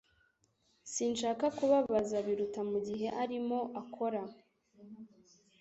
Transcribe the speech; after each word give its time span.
Sinshaka 0.93 1.45
kubabaza 1.57 2.15
Biruta 2.25 2.61
mugihe 2.71 3.07
arimo 3.23 3.59
akora 3.81 4.21